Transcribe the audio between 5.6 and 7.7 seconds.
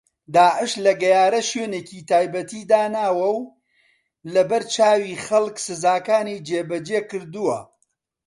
سزاکانی جێبەجێ کردووە